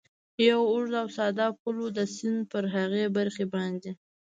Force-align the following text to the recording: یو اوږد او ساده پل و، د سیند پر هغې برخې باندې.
یو 0.47 0.61
اوږد 0.71 0.93
او 1.01 1.07
ساده 1.17 1.47
پل 1.59 1.75
و، 1.81 1.85
د 1.97 1.99
سیند 2.15 2.41
پر 2.51 2.63
هغې 2.75 3.05
برخې 3.17 3.45
باندې. 3.53 3.91